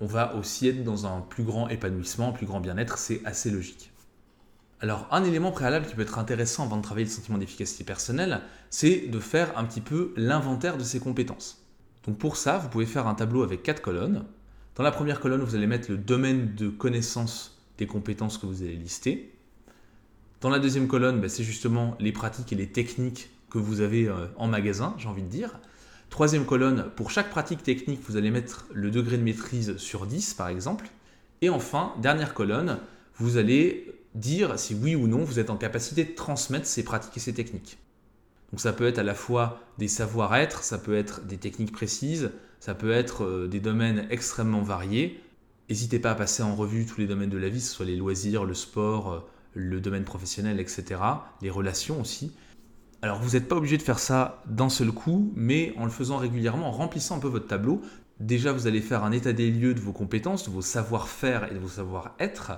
[0.00, 3.50] on va aussi être dans un plus grand épanouissement, un plus grand bien-être, c'est assez
[3.50, 3.87] logique.
[4.80, 8.42] Alors, un élément préalable qui peut être intéressant avant de travailler le sentiment d'efficacité personnelle,
[8.70, 11.64] c'est de faire un petit peu l'inventaire de ses compétences.
[12.06, 14.24] Donc pour ça, vous pouvez faire un tableau avec quatre colonnes.
[14.76, 18.62] Dans la première colonne, vous allez mettre le domaine de connaissance des compétences que vous
[18.62, 19.34] allez lister.
[20.40, 24.06] Dans la deuxième colonne, bah, c'est justement les pratiques et les techniques que vous avez
[24.06, 25.58] euh, en magasin, j'ai envie de dire.
[26.10, 30.34] Troisième colonne, pour chaque pratique technique, vous allez mettre le degré de maîtrise sur 10
[30.34, 30.88] par exemple.
[31.42, 32.78] Et enfin, dernière colonne,
[33.16, 37.16] vous allez dire si oui ou non vous êtes en capacité de transmettre ces pratiques
[37.16, 37.78] et ces techniques.
[38.52, 42.30] Donc ça peut être à la fois des savoir-être, ça peut être des techniques précises,
[42.60, 45.20] ça peut être euh, des domaines extrêmement variés.
[45.68, 47.86] N'hésitez pas à passer en revue tous les domaines de la vie, que ce soit
[47.86, 49.20] les loisirs, le sport, euh,
[49.54, 51.00] le domaine professionnel, etc.
[51.42, 52.32] Les relations aussi.
[53.02, 56.16] Alors vous n'êtes pas obligé de faire ça d'un seul coup, mais en le faisant
[56.16, 57.82] régulièrement, en remplissant un peu votre tableau,
[58.18, 61.54] déjà vous allez faire un état des lieux de vos compétences, de vos savoir-faire et
[61.54, 62.52] de vos savoir-être.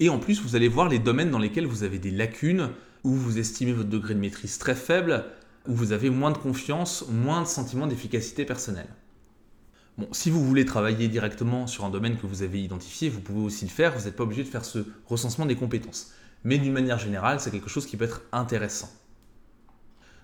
[0.00, 2.70] Et en plus, vous allez voir les domaines dans lesquels vous avez des lacunes,
[3.04, 5.26] où vous estimez votre degré de maîtrise très faible,
[5.68, 8.88] où vous avez moins de confiance, moins de sentiment d'efficacité personnelle.
[9.98, 13.42] Bon, si vous voulez travailler directement sur un domaine que vous avez identifié, vous pouvez
[13.42, 16.12] aussi le faire, vous n'êtes pas obligé de faire ce recensement des compétences.
[16.44, 18.90] Mais d'une manière générale, c'est quelque chose qui peut être intéressant.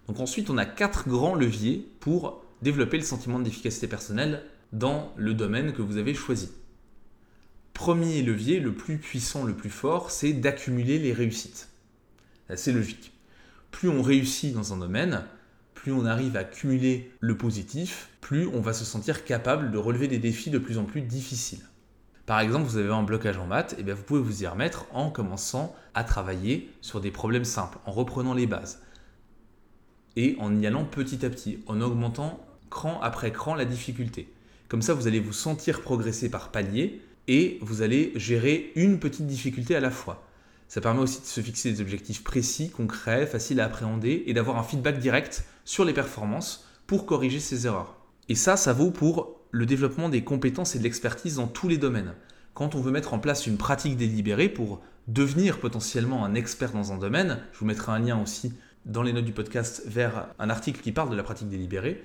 [0.08, 5.34] Donc ensuite, on a quatre grands leviers pour développer le sentiment d'efficacité personnelle dans le
[5.34, 6.48] domaine que vous avez choisi
[7.76, 11.68] premier levier, le plus puissant, le plus fort, c'est d'accumuler les réussites.
[12.54, 13.12] C'est logique.
[13.70, 15.24] Plus on réussit dans un domaine,
[15.74, 20.08] plus on arrive à cumuler le positif, plus on va se sentir capable de relever
[20.08, 21.64] des défis de plus en plus difficiles.
[22.24, 25.76] Par exemple, vous avez un blocage en maths, vous pouvez vous y remettre en commençant
[25.94, 28.80] à travailler sur des problèmes simples, en reprenant les bases,
[30.16, 34.32] et en y allant petit à petit, en augmentant cran après cran la difficulté.
[34.68, 39.26] Comme ça, vous allez vous sentir progresser par palier, et vous allez gérer une petite
[39.26, 40.26] difficulté à la fois.
[40.68, 44.58] Ça permet aussi de se fixer des objectifs précis, concrets, faciles à appréhender et d'avoir
[44.58, 47.96] un feedback direct sur les performances pour corriger ces erreurs.
[48.28, 51.78] Et ça, ça vaut pour le développement des compétences et de l'expertise dans tous les
[51.78, 52.14] domaines.
[52.54, 56.92] Quand on veut mettre en place une pratique délibérée pour devenir potentiellement un expert dans
[56.92, 58.52] un domaine, je vous mettrai un lien aussi
[58.86, 62.02] dans les notes du podcast vers un article qui parle de la pratique délibérée.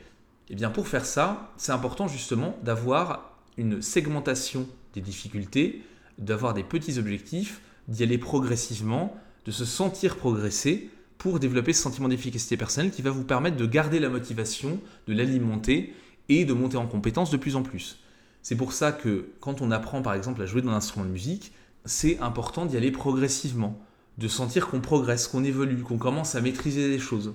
[0.50, 5.84] Et eh bien pour faire ça, c'est important justement d'avoir une segmentation des difficultés,
[6.18, 12.08] d'avoir des petits objectifs, d'y aller progressivement, de se sentir progresser pour développer ce sentiment
[12.08, 15.94] d'efficacité personnelle qui va vous permettre de garder la motivation, de l'alimenter
[16.30, 18.00] et de monter en compétence de plus en plus.
[18.42, 21.12] C'est pour ça que quand on apprend par exemple à jouer dans un instrument de
[21.12, 21.52] musique,
[21.86, 23.80] c'est important d'y aller progressivement,
[24.18, 27.34] de sentir qu'on progresse, qu'on évolue, qu'on commence à maîtriser des choses.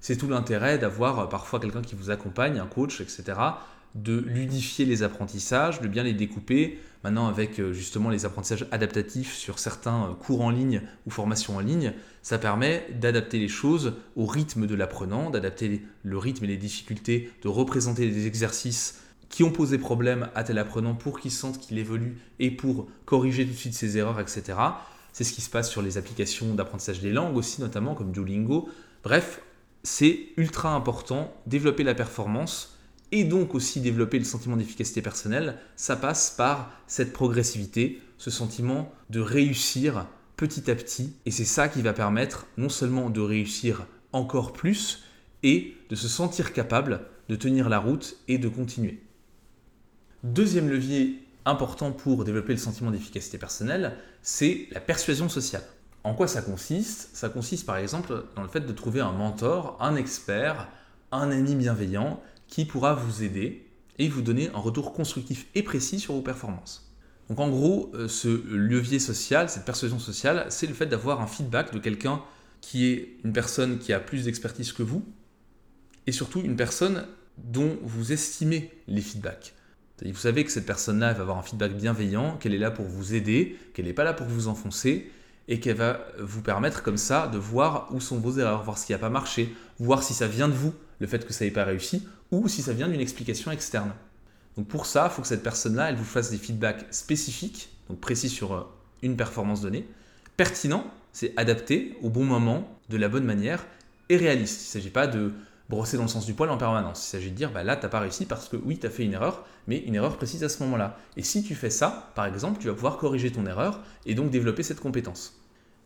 [0.00, 3.38] C'est tout l'intérêt d'avoir parfois quelqu'un qui vous accompagne, un coach, etc.,
[3.94, 6.78] de ludifier les apprentissages, de bien les découper.
[7.02, 11.56] Maintenant, avec euh, justement les apprentissages adaptatifs sur certains euh, cours en ligne ou formations
[11.56, 16.48] en ligne, ça permet d'adapter les choses au rythme de l'apprenant, d'adapter le rythme et
[16.48, 19.00] les difficultés, de représenter des exercices
[19.30, 23.46] qui ont posé problème à tel apprenant pour qu'il sente qu'il évolue et pour corriger
[23.46, 24.58] tout de suite ses erreurs, etc.
[25.12, 28.68] C'est ce qui se passe sur les applications d'apprentissage des langues aussi, notamment comme Duolingo.
[29.02, 29.40] Bref,
[29.82, 32.76] c'est ultra important, développer la performance
[33.12, 38.92] et donc aussi développer le sentiment d'efficacité personnelle, ça passe par cette progressivité, ce sentiment
[39.10, 41.14] de réussir petit à petit.
[41.26, 45.04] Et c'est ça qui va permettre non seulement de réussir encore plus,
[45.42, 49.02] et de se sentir capable de tenir la route et de continuer.
[50.24, 55.62] Deuxième levier important pour développer le sentiment d'efficacité personnelle, c'est la persuasion sociale.
[56.04, 57.10] En quoi ça consiste?
[57.14, 60.68] Ça consiste par exemple dans le fait de trouver un mentor, un expert,
[61.12, 63.66] un ami bienveillant qui pourra vous aider
[63.98, 66.92] et vous donner un retour constructif et précis sur vos performances.
[67.28, 71.26] Donc en gros, euh, ce levier social, cette persuasion sociale, c'est le fait d'avoir un
[71.26, 72.20] feedback de quelqu'un
[72.60, 75.04] qui est une personne qui a plus d'expertise que vous
[76.06, 77.06] et surtout une personne
[77.38, 79.54] dont vous estimez les feedbacks.
[80.02, 83.14] Vous savez que cette personne-là va avoir un feedback bienveillant, qu'elle est là pour vous
[83.14, 85.10] aider, qu'elle n'est pas là pour vous enfoncer,
[85.46, 88.86] et qu'elle va vous permettre comme ça de voir où sont vos erreurs, voir ce
[88.86, 91.50] qui n'a pas marché, voir si ça vient de vous, le fait que ça n'ait
[91.50, 93.92] pas réussi, ou si ça vient d'une explication externe.
[94.56, 98.00] Donc pour ça, il faut que cette personne-là, elle vous fasse des feedbacks spécifiques, donc
[98.00, 98.62] précis sur euh,
[99.02, 99.88] une performance donnée,
[100.36, 103.66] pertinent, c'est adapté au bon moment, de la bonne manière,
[104.08, 104.62] et réaliste.
[104.62, 105.32] Il ne s'agit pas de
[105.68, 107.06] brosser dans le sens du poil en permanence.
[107.06, 108.90] Il s'agit de dire, bah là, tu n'as pas réussi parce que oui, tu as
[108.90, 110.98] fait une erreur, mais une erreur précise à ce moment-là.
[111.16, 114.30] Et si tu fais ça, par exemple, tu vas pouvoir corriger ton erreur et donc
[114.30, 115.40] développer cette compétence.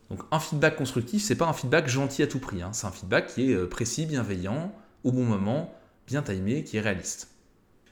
[0.09, 2.61] Donc un feedback constructif, c'est pas un feedback gentil à tout prix.
[2.61, 2.69] Hein.
[2.73, 5.73] C'est un feedback qui est euh, précis, bienveillant, au bon moment,
[6.07, 7.29] bien timé, qui est réaliste.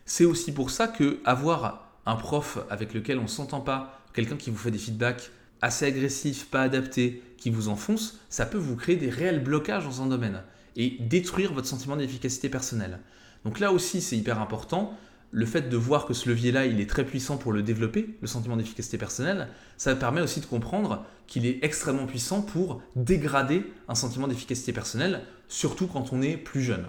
[0.05, 4.35] C'est aussi pour ça que avoir un prof avec lequel on ne s'entend pas, quelqu'un
[4.35, 8.75] qui vous fait des feedbacks assez agressifs, pas adaptés, qui vous enfonce, ça peut vous
[8.75, 10.43] créer des réels blocages dans un domaine
[10.75, 12.99] et détruire votre sentiment d'efficacité personnelle.
[13.45, 14.97] Donc là aussi, c'est hyper important.
[15.31, 18.27] Le fait de voir que ce levier-là, il est très puissant pour le développer, le
[18.27, 19.47] sentiment d'efficacité personnelle,
[19.77, 25.21] ça permet aussi de comprendre qu'il est extrêmement puissant pour dégrader un sentiment d'efficacité personnelle,
[25.47, 26.85] surtout quand on est plus jeune.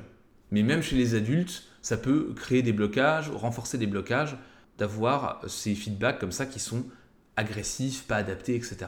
[0.55, 4.37] Mais même chez les adultes, ça peut créer des blocages, renforcer des blocages,
[4.79, 6.85] d'avoir ces feedbacks comme ça qui sont
[7.35, 8.87] agressifs, pas adaptés, etc.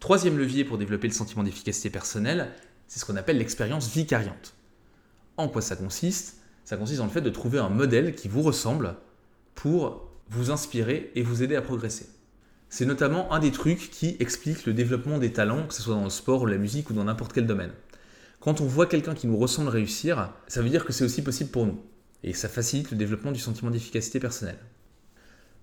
[0.00, 2.50] Troisième levier pour développer le sentiment d'efficacité personnelle,
[2.88, 4.54] c'est ce qu'on appelle l'expérience vicariante.
[5.36, 6.38] En quoi ça consiste?
[6.64, 8.96] Ça consiste dans le fait de trouver un modèle qui vous ressemble
[9.54, 12.08] pour vous inspirer et vous aider à progresser.
[12.68, 16.02] C'est notamment un des trucs qui explique le développement des talents, que ce soit dans
[16.02, 17.70] le sport ou la musique ou dans n'importe quel domaine.
[18.40, 21.50] Quand on voit quelqu'un qui nous ressemble réussir, ça veut dire que c'est aussi possible
[21.50, 21.80] pour nous.
[22.22, 24.58] Et ça facilite le développement du sentiment d'efficacité personnelle.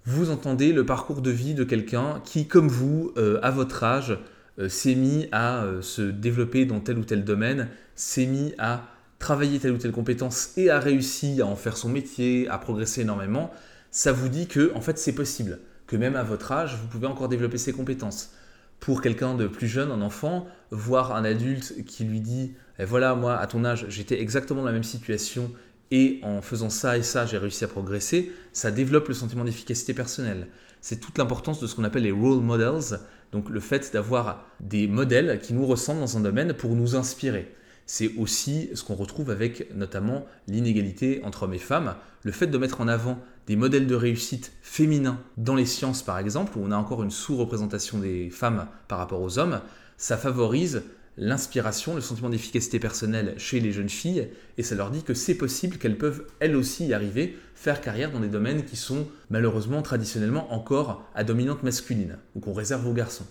[0.05, 4.17] Vous entendez le parcours de vie de quelqu'un qui, comme vous, euh, à votre âge,
[4.59, 8.83] euh, s'est mis à euh, se développer dans tel ou tel domaine, s'est mis à
[9.17, 13.01] travailler telle ou telle compétence et a réussi à en faire son métier, à progresser
[13.01, 13.51] énormément,
[13.89, 17.07] ça vous dit que en fait c'est possible, que même à votre âge, vous pouvez
[17.07, 18.33] encore développer ces compétences.
[18.81, 23.15] Pour quelqu'un de plus jeune, un enfant, voir un adulte qui lui dit eh voilà,
[23.15, 25.51] moi à ton âge, j'étais exactement dans la même situation
[25.91, 29.93] et en faisant ça et ça, j'ai réussi à progresser, ça développe le sentiment d'efficacité
[29.93, 30.47] personnelle.
[30.81, 32.99] C'est toute l'importance de ce qu'on appelle les role models,
[33.31, 37.53] donc le fait d'avoir des modèles qui nous ressemblent dans un domaine pour nous inspirer.
[37.86, 41.95] C'est aussi ce qu'on retrouve avec notamment l'inégalité entre hommes et femmes.
[42.23, 46.17] Le fait de mettre en avant des modèles de réussite féminins dans les sciences par
[46.17, 49.62] exemple, où on a encore une sous-représentation des femmes par rapport aux hommes,
[49.97, 50.83] ça favorise
[51.17, 55.36] l'inspiration, le sentiment d'efficacité personnelle chez les jeunes filles, et ça leur dit que c'est
[55.36, 59.82] possible qu'elles peuvent elles aussi y arriver, faire carrière dans des domaines qui sont malheureusement
[59.82, 63.28] traditionnellement encore à dominante masculine, ou qu'on réserve aux garçons.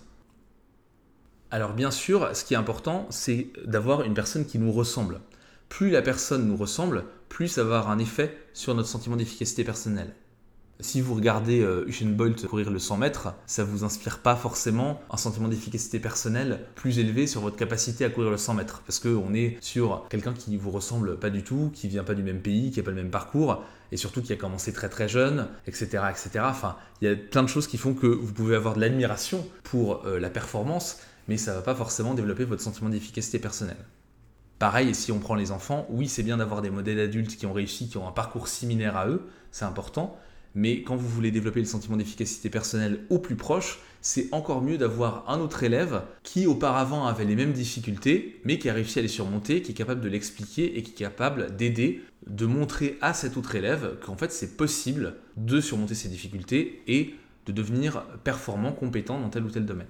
[1.51, 5.19] Alors bien sûr, ce qui est important, c'est d'avoir une personne qui nous ressemble.
[5.69, 9.63] Plus la personne nous ressemble, plus ça va avoir un effet sur notre sentiment d'efficacité
[9.63, 10.13] personnelle.
[10.83, 15.01] Si vous regardez euh, Usain Bolt courir le 100 mètres, ça vous inspire pas forcément
[15.09, 18.83] un sentiment d'efficacité personnelle plus élevé sur votre capacité à courir le 100 mètres.
[18.85, 22.21] Parce qu'on est sur quelqu'un qui vous ressemble pas du tout, qui vient pas du
[22.21, 25.07] même pays, qui a pas le même parcours, et surtout qui a commencé très très
[25.07, 26.03] jeune, etc.
[26.09, 26.45] etc.
[26.49, 29.47] Enfin, il y a plein de choses qui font que vous pouvez avoir de l'admiration
[29.63, 30.97] pour euh, la performance,
[31.29, 33.85] mais ça va pas forcément développer votre sentiment d'efficacité personnelle.
[34.59, 37.53] Pareil, si on prend les enfants, oui, c'est bien d'avoir des modèles adultes qui ont
[37.53, 40.17] réussi, qui ont un parcours similaire à eux, c'est important,
[40.55, 44.77] Mais quand vous voulez développer le sentiment d'efficacité personnelle au plus proche, c'est encore mieux
[44.77, 49.01] d'avoir un autre élève qui auparavant avait les mêmes difficultés, mais qui a réussi à
[49.01, 53.13] les surmonter, qui est capable de l'expliquer et qui est capable d'aider, de montrer à
[53.13, 58.71] cet autre élève qu'en fait c'est possible de surmonter ces difficultés et de devenir performant,
[58.73, 59.87] compétent dans tel ou tel domaine.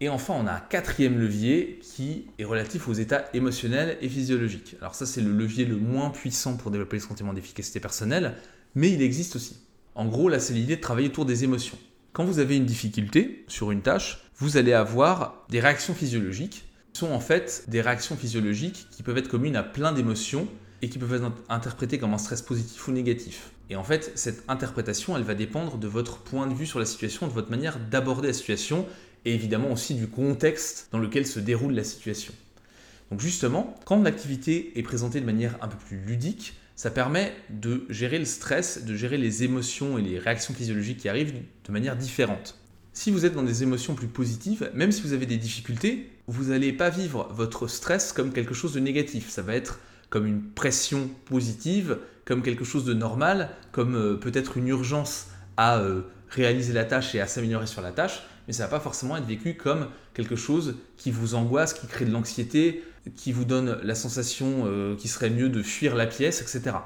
[0.00, 4.74] Et enfin, on a un quatrième levier qui est relatif aux états émotionnels et physiologiques.
[4.80, 8.34] Alors ça, c'est le levier le moins puissant pour développer le sentiment d'efficacité personnelle,
[8.74, 9.58] mais il existe aussi.
[9.94, 11.78] En gros, là, c'est l'idée de travailler autour des émotions.
[12.12, 17.00] Quand vous avez une difficulté sur une tâche, vous allez avoir des réactions physiologiques, qui
[17.00, 20.48] sont en fait des réactions physiologiques qui peuvent être communes à plein d'émotions
[20.82, 23.50] et qui peuvent être interprétées comme un stress positif ou négatif.
[23.70, 26.84] Et en fait, cette interprétation, elle va dépendre de votre point de vue sur la
[26.84, 28.86] situation, de votre manière d'aborder la situation
[29.24, 32.34] et évidemment aussi du contexte dans lequel se déroule la situation.
[33.10, 37.84] Donc justement, quand l'activité est présentée de manière un peu plus ludique, ça permet de
[37.88, 41.96] gérer le stress, de gérer les émotions et les réactions physiologiques qui arrivent de manière
[41.96, 42.58] différente.
[42.92, 46.50] Si vous êtes dans des émotions plus positives, même si vous avez des difficultés, vous
[46.50, 49.30] n'allez pas vivre votre stress comme quelque chose de négatif.
[49.30, 49.80] Ça va être
[50.10, 55.78] comme une pression positive, comme quelque chose de normal, comme euh, peut-être une urgence à
[55.78, 59.16] euh, réaliser la tâche et à s'améliorer sur la tâche, mais ça va pas forcément
[59.16, 62.84] être vécu comme quelque chose qui vous angoisse, qui crée de l'anxiété,
[63.16, 66.76] qui vous donne la sensation euh, qu'il serait mieux de fuir la pièce, etc.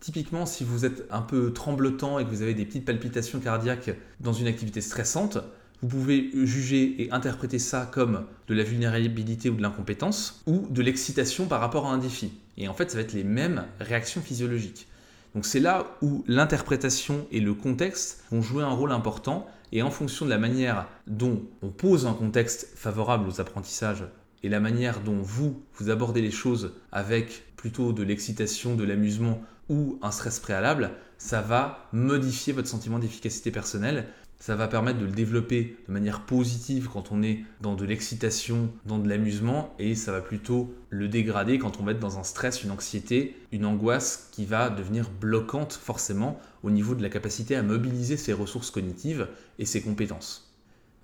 [0.00, 3.90] Typiquement, si vous êtes un peu tremblotant et que vous avez des petites palpitations cardiaques
[4.20, 5.38] dans une activité stressante,
[5.82, 10.82] vous pouvez juger et interpréter ça comme de la vulnérabilité ou de l'incompétence, ou de
[10.82, 12.32] l'excitation par rapport à un défi.
[12.56, 14.88] Et en fait, ça va être les mêmes réactions physiologiques.
[15.34, 19.90] Donc c'est là où l'interprétation et le contexte vont jouer un rôle important et en
[19.90, 24.04] fonction de la manière dont on pose un contexte favorable aux apprentissages
[24.42, 29.42] et la manière dont vous, vous abordez les choses avec plutôt de l'excitation, de l'amusement
[29.68, 34.06] ou un stress préalable, ça va modifier votre sentiment d'efficacité personnelle
[34.40, 38.70] ça va permettre de le développer de manière positive quand on est dans de l'excitation,
[38.86, 42.22] dans de l'amusement, et ça va plutôt le dégrader quand on va être dans un
[42.22, 47.56] stress, une anxiété, une angoisse qui va devenir bloquante forcément au niveau de la capacité
[47.56, 49.26] à mobiliser ses ressources cognitives
[49.58, 50.47] et ses compétences.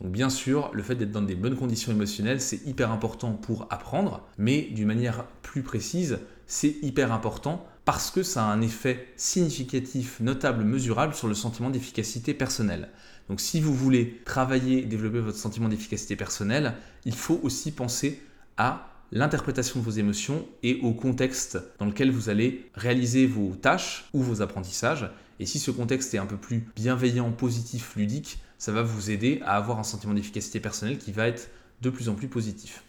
[0.04, 3.66] Donc bien sûr, le fait d'être dans des bonnes conditions émotionnelles, c'est hyper important pour
[3.70, 9.08] apprendre, mais d'une manière plus précise, c'est hyper important parce que ça a un effet
[9.16, 12.90] significatif, notable, mesurable sur le sentiment d'efficacité personnelle.
[13.30, 16.74] Donc si vous voulez travailler, développer votre sentiment d'efficacité personnelle,
[17.06, 18.20] il faut aussi penser
[18.58, 24.04] à l'interprétation de vos émotions et au contexte dans lequel vous allez réaliser vos tâches
[24.12, 25.08] ou vos apprentissages.
[25.40, 29.42] Et si ce contexte est un peu plus bienveillant, positif, ludique, ça va vous aider
[29.44, 31.50] à avoir un sentiment d'efficacité personnelle qui va être
[31.82, 32.82] de plus en plus positif.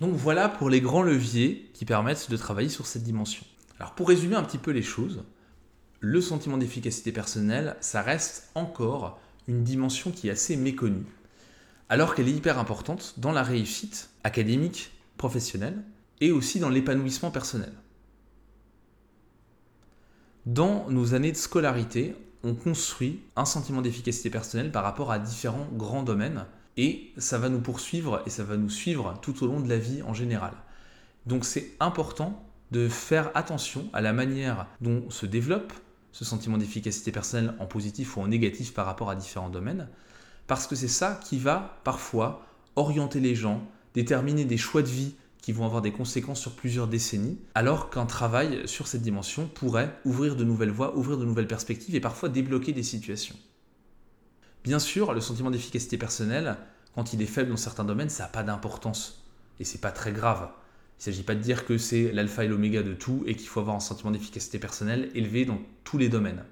[0.00, 3.46] Donc voilà pour les grands leviers qui permettent de travailler sur cette dimension.
[3.78, 5.22] Alors pour résumer un petit peu les choses,
[6.00, 11.06] le sentiment d'efficacité personnelle, ça reste encore une dimension qui est assez méconnue,
[11.88, 15.80] alors qu'elle est hyper importante dans la réussite académique, professionnelle,
[16.20, 17.72] et aussi dans l'épanouissement personnel.
[20.44, 25.68] Dans nos années de scolarité, on construit un sentiment d'efficacité personnelle par rapport à différents
[25.72, 29.60] grands domaines, et ça va nous poursuivre et ça va nous suivre tout au long
[29.60, 30.52] de la vie en général.
[31.26, 35.72] Donc c'est important de faire attention à la manière dont se développe
[36.12, 39.88] ce sentiment d'efficacité personnelle en positif ou en négatif par rapport à différents domaines,
[40.46, 43.62] parce que c'est ça qui va parfois orienter les gens,
[43.94, 48.06] déterminer des choix de vie qui vont avoir des conséquences sur plusieurs décennies, alors qu'un
[48.06, 52.28] travail sur cette dimension pourrait ouvrir de nouvelles voies, ouvrir de nouvelles perspectives et parfois
[52.28, 53.36] débloquer des situations.
[54.64, 56.56] Bien sûr, le sentiment d'efficacité personnelle,
[56.94, 59.24] quand il est faible dans certains domaines, ça n'a pas d'importance
[59.58, 60.50] et c'est pas très grave.
[60.98, 63.48] Il ne s'agit pas de dire que c'est l'alpha et l'oméga de tout et qu'il
[63.48, 66.44] faut avoir un sentiment d'efficacité personnelle élevé dans tous les domaines.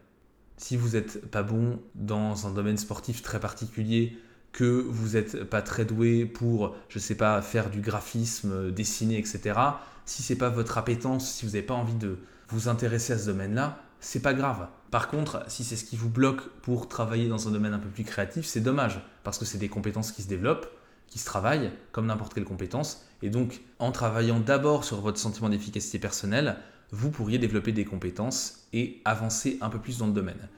[0.57, 4.17] Si vous n'êtes pas bon dans un domaine sportif très particulier,
[4.53, 9.19] que vous n'êtes pas très doué pour, je ne sais pas, faire du graphisme, dessiner,
[9.19, 9.59] etc.
[10.05, 13.27] Si c'est pas votre appétence, si vous n'avez pas envie de vous intéresser à ce
[13.27, 14.69] domaine-là, c'est pas grave.
[14.91, 17.89] Par contre, si c'est ce qui vous bloque pour travailler dans un domaine un peu
[17.89, 20.69] plus créatif, c'est dommage, parce que c'est des compétences qui se développent,
[21.09, 25.49] qui se travaillent, comme n'importe quelle compétence, et donc, en travaillant d'abord sur votre sentiment
[25.49, 26.57] d'efficacité personnelle,
[26.91, 30.49] vous pourriez développer des compétences et avancer un peu plus dans le domaine.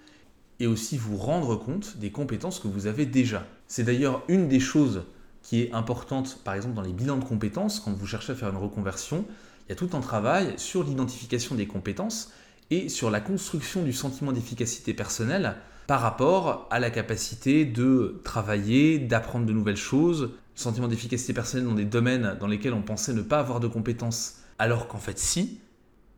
[0.60, 3.44] Et aussi vous rendre compte des compétences que vous avez déjà.
[3.66, 5.02] C'est d'ailleurs une des choses
[5.42, 8.50] qui est importante, par exemple, dans les bilans de compétences, quand vous cherchez à faire
[8.50, 9.24] une reconversion,
[9.66, 12.30] il y a tout un travail sur l'identification des compétences
[12.70, 15.56] et sur la construction du sentiment d'efficacité personnelle
[15.86, 21.74] par rapport à la capacité de travailler, d'apprendre de nouvelles choses, sentiment d'efficacité personnelle dans
[21.74, 25.58] des domaines dans lesquels on pensait ne pas avoir de compétences, alors qu'en fait si.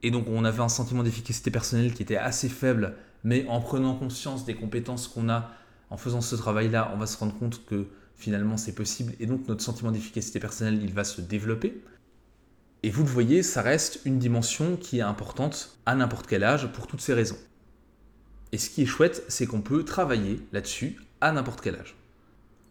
[0.02, 2.94] Et donc on avait un sentiment d'efficacité personnelle qui était assez faible
[3.24, 5.50] mais en prenant conscience des compétences qu'on a,
[5.90, 9.48] en faisant ce travail-là, on va se rendre compte que finalement c'est possible et donc
[9.48, 11.82] notre sentiment d'efficacité personnelle, il va se développer.
[12.82, 16.72] Et vous le voyez, ça reste une dimension qui est importante à n'importe quel âge
[16.72, 17.38] pour toutes ces raisons.
[18.50, 21.96] Et ce qui est chouette, c'est qu'on peut travailler là-dessus à n'importe quel âge.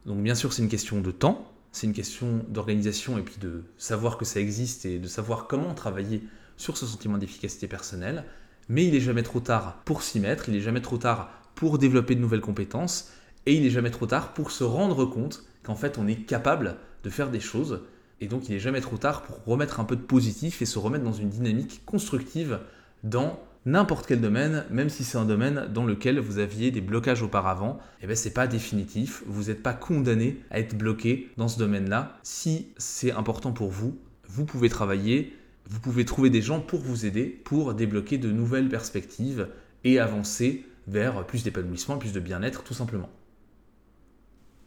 [0.05, 3.63] Donc bien sûr, c'est une question de temps, c'est une question d'organisation et puis de
[3.77, 6.23] savoir que ça existe et de savoir comment travailler
[6.57, 8.25] sur ce sentiment d'efficacité personnelle.
[8.71, 11.77] Mais il n'est jamais trop tard pour s'y mettre, il n'est jamais trop tard pour
[11.77, 13.11] développer de nouvelles compétences
[13.45, 16.77] et il n'est jamais trop tard pour se rendre compte qu'en fait on est capable
[17.03, 17.81] de faire des choses
[18.21, 20.79] et donc il n'est jamais trop tard pour remettre un peu de positif et se
[20.79, 22.59] remettre dans une dynamique constructive
[23.03, 27.23] dans n'importe quel domaine, même si c'est un domaine dans lequel vous aviez des blocages
[27.23, 31.49] auparavant, et eh bien c'est pas définitif, vous n'êtes pas condamné à être bloqué dans
[31.49, 32.17] ce domaine-là.
[32.23, 33.99] Si c'est important pour vous,
[34.29, 35.35] vous pouvez travailler,
[35.71, 39.47] vous pouvez trouver des gens pour vous aider, pour débloquer de nouvelles perspectives
[39.85, 43.09] et avancer vers plus d'épanouissement, plus de bien-être tout simplement.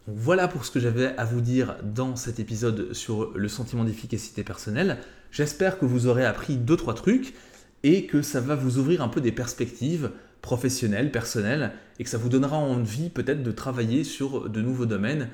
[0.06, 4.44] voilà pour ce que j'avais à vous dire dans cet épisode sur le sentiment d'efficacité
[4.44, 4.96] personnelle.
[5.30, 7.34] J'espère que vous aurez appris 2-3 trucs
[7.82, 12.18] et que ça va vous ouvrir un peu des perspectives professionnelles, personnelles, et que ça
[12.18, 15.28] vous donnera envie peut-être de travailler sur de nouveaux domaines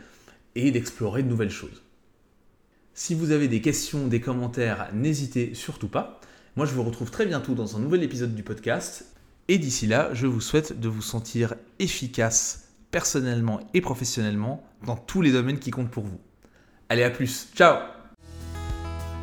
[0.57, 1.83] et d'explorer de nouvelles choses.
[3.01, 6.21] Si vous avez des questions, des commentaires, n'hésitez surtout pas.
[6.55, 9.07] Moi, je vous retrouve très bientôt dans un nouvel épisode du podcast.
[9.49, 15.23] Et d'ici là, je vous souhaite de vous sentir efficace personnellement et professionnellement dans tous
[15.23, 16.21] les domaines qui comptent pour vous.
[16.91, 17.49] Allez, à plus.
[17.57, 18.00] Ciao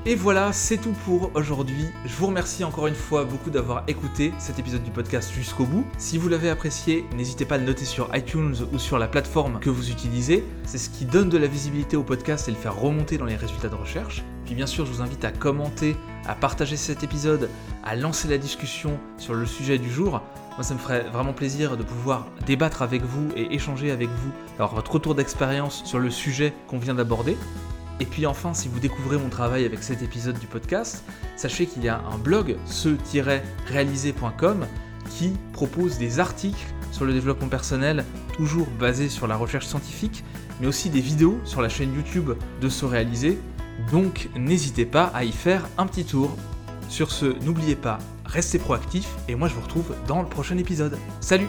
[0.08, 1.90] et voilà, c'est tout pour aujourd'hui.
[2.06, 5.86] Je vous remercie encore une fois beaucoup d'avoir écouté cet épisode du podcast jusqu'au bout.
[5.98, 9.60] Si vous l'avez apprécié, n'hésitez pas à le noter sur iTunes ou sur la plateforme
[9.60, 10.46] que vous utilisez.
[10.64, 13.36] C'est ce qui donne de la visibilité au podcast et le faire remonter dans les
[13.36, 14.24] résultats de recherche.
[14.46, 17.50] Puis bien sûr, je vous invite à commenter, à partager cet épisode,
[17.84, 20.22] à lancer la discussion sur le sujet du jour.
[20.56, 24.32] Moi, ça me ferait vraiment plaisir de pouvoir débattre avec vous et échanger avec vous,
[24.74, 27.36] votre retour d'expérience sur le sujet qu'on vient d'aborder.
[28.00, 31.04] Et puis enfin, si vous découvrez mon travail avec cet épisode du podcast,
[31.36, 34.66] sachez qu'il y a un blog, ce-réalisé.com,
[35.10, 40.24] qui propose des articles sur le développement personnel, toujours basés sur la recherche scientifique,
[40.60, 42.32] mais aussi des vidéos sur la chaîne YouTube
[42.62, 43.40] de Se Réaliser.
[43.92, 46.36] Donc n'hésitez pas à y faire un petit tour.
[46.90, 50.98] Sur ce, n'oubliez pas, restez proactifs et moi je vous retrouve dans le prochain épisode.
[51.20, 51.48] Salut